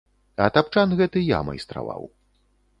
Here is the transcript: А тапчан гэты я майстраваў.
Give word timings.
А 0.45 0.47
тапчан 0.55 0.95
гэты 1.03 1.25
я 1.37 1.43
майстраваў. 1.53 2.11